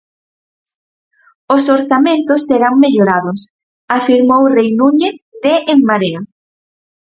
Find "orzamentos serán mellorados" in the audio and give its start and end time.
1.77-3.39